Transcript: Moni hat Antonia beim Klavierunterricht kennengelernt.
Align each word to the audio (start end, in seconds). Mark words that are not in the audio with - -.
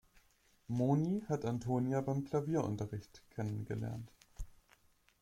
Moni 0.69 1.21
hat 1.29 1.45
Antonia 1.45 2.01
beim 2.01 2.23
Klavierunterricht 2.23 3.21
kennengelernt. 3.35 4.11